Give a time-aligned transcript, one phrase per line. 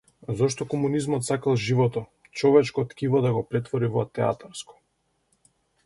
[0.27, 4.81] Зошто комунизмот сакал живото, човечко ткиво да го претвори во театарско?